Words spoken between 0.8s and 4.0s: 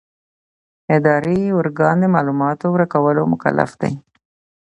اداري ارګان د معلوماتو ورکولو مکلف دی.